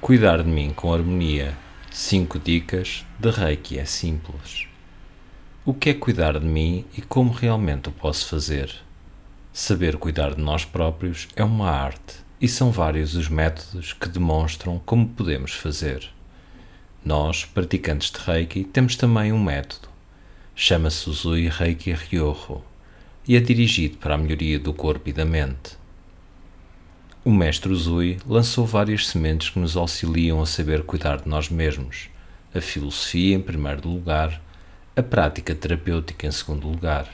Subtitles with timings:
[0.00, 1.58] Cuidar de mim com harmonia.
[1.90, 4.68] 5 dicas de Reiki é simples.
[5.64, 8.72] O que é cuidar de mim e como realmente o posso fazer?
[9.52, 14.80] Saber cuidar de nós próprios é uma arte e são vários os métodos que demonstram
[14.86, 16.08] como podemos fazer.
[17.04, 19.88] Nós, praticantes de Reiki, temos também um método.
[20.54, 22.62] Chama-se Uzui Reiki Ryoho
[23.26, 25.77] e é dirigido para a melhoria do corpo e da mente.
[27.28, 32.08] O mestre Uzui lançou várias sementes que nos auxiliam a saber cuidar de nós mesmos.
[32.54, 34.40] A filosofia, em primeiro lugar,
[34.96, 37.06] a prática terapêutica, em segundo lugar,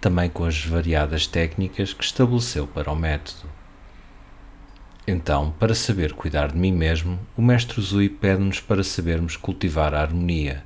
[0.00, 3.50] também com as variadas técnicas que estabeleceu para o método.
[5.04, 10.00] Então, para saber cuidar de mim mesmo, o mestre Uzui pede-nos para sabermos cultivar a
[10.00, 10.62] harmonia.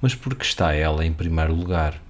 [0.00, 2.00] Mas por que está ela em primeiro lugar?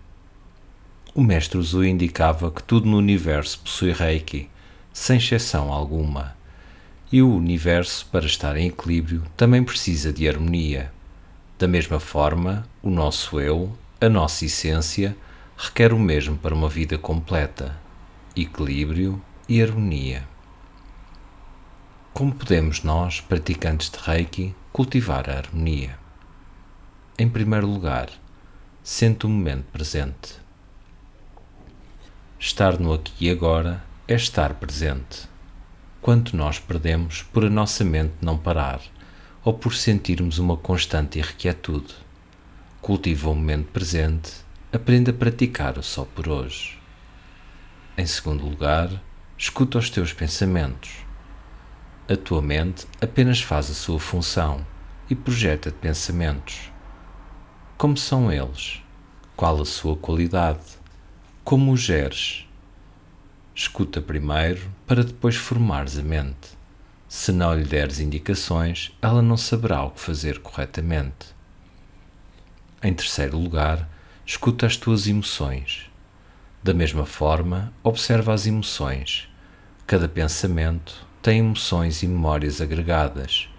[1.14, 4.50] O mestre Uzui indicava que tudo no universo possui Reiki,
[4.92, 6.36] sem exceção alguma.
[7.10, 10.92] E o universo, para estar em equilíbrio, também precisa de harmonia.
[11.58, 15.16] Da mesma forma, o nosso eu, a nossa essência,
[15.56, 17.78] requer o mesmo para uma vida completa:
[18.34, 20.26] equilíbrio e harmonia.
[22.12, 25.98] Como podemos nós, praticantes de Reiki, cultivar a harmonia?
[27.18, 28.08] Em primeiro lugar,
[28.82, 30.40] sente o momento presente.
[32.38, 35.28] Estar no aqui e agora é estar presente.
[36.00, 38.80] Quanto nós perdemos por a nossa mente não parar
[39.44, 41.94] ou por sentirmos uma constante irrequietude.
[42.80, 44.32] Cultiva o momento presente,
[44.72, 46.78] aprenda a praticar o só por hoje.
[47.96, 48.90] Em segundo lugar,
[49.38, 50.90] escuta os teus pensamentos.
[52.08, 54.66] A tua mente apenas faz a sua função
[55.08, 56.72] e projeta-te pensamentos.
[57.78, 58.82] Como são eles?
[59.36, 60.60] Qual a sua qualidade?
[61.44, 62.46] Como os geres?
[63.54, 66.56] Escuta primeiro para depois formares a mente.
[67.06, 71.26] Se não lhe deres indicações, ela não saberá o que fazer corretamente.
[72.82, 73.86] Em terceiro lugar,
[74.24, 75.90] escuta as tuas emoções.
[76.62, 79.28] Da mesma forma, observa as emoções.
[79.86, 83.50] Cada pensamento tem emoções e memórias agregadas.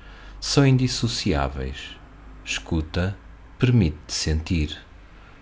[0.42, 1.96] São indissociáveis.
[2.44, 3.16] Escuta,
[3.60, 4.82] permite-te sentir.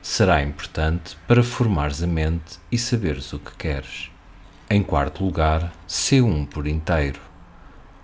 [0.01, 4.10] Será importante para formares a mente e saberes o que queres.
[4.73, 7.19] Em quarto lugar, sê um por inteiro.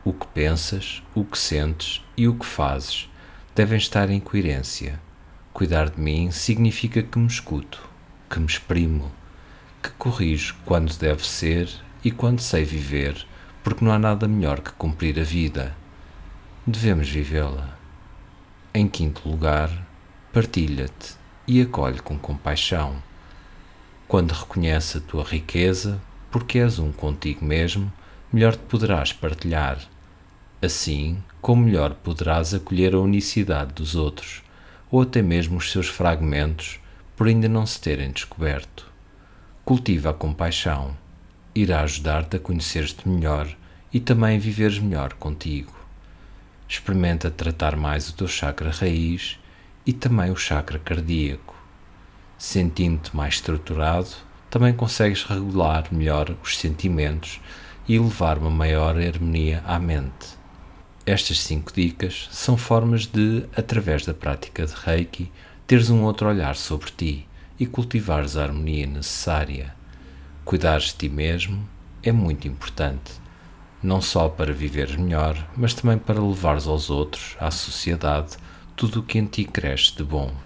[0.04, 3.10] O que pensas, o que sentes e o que fazes
[3.56, 5.00] devem estar em coerência.
[5.54, 7.82] Cuidar de mim significa que me escuto,
[8.30, 9.10] que me exprimo,
[9.82, 11.70] que corrijo quando deve ser
[12.04, 13.26] e quando sei viver,
[13.64, 15.74] porque não há nada melhor que cumprir a vida.
[16.66, 17.78] Devemos vivê-la.
[18.74, 19.70] Em quinto lugar,
[20.34, 21.16] partilha-te
[21.48, 23.02] e acolhe com compaixão.
[24.06, 26.02] Quando reconhece a tua riqueza,
[26.38, 27.92] porque és um contigo mesmo,
[28.32, 29.80] melhor te poderás partilhar.
[30.62, 34.44] Assim, como melhor poderás acolher a unicidade dos outros,
[34.92, 36.80] ou até mesmo os seus fragmentos,
[37.16, 38.86] por ainda não se terem descoberto.
[39.66, 40.96] Cultiva a compaixão,
[41.56, 43.48] irá ajudar-te a conhecer-te melhor
[43.92, 45.74] e também viveres melhor contigo.
[46.70, 49.40] Experimenta tratar mais o teu chakra raiz
[49.88, 51.56] e também o chakra cardíaco.
[52.38, 57.40] Sentindo-te mais estruturado, também consegues regular melhor os sentimentos
[57.88, 60.38] e levar uma maior harmonia à mente.
[61.06, 65.32] Estas cinco dicas são formas de, através da prática de Reiki,
[65.66, 67.28] teres um outro olhar sobre ti
[67.60, 69.74] e cultivares a harmonia necessária.
[70.44, 71.68] Cuidares de ti mesmo
[72.04, 73.14] é muito importante,
[73.82, 78.38] não só para viveres melhor, mas também para levares aos outros, à sociedade,
[78.76, 80.32] tudo o que em ti cresce de bom.